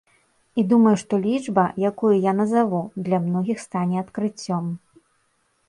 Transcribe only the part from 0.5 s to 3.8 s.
І, думаю, што лічба, якую я назаву, для многіх